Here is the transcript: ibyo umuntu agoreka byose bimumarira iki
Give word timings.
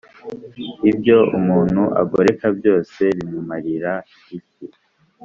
ibyo 0.91 1.17
umuntu 1.37 1.81
agoreka 2.01 2.45
byose 2.57 3.01
bimumarira 3.15 3.93
iki 4.37 4.59